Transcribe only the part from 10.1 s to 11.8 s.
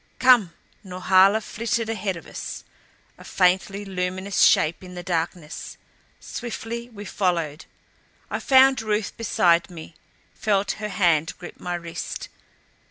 felt her hand grip my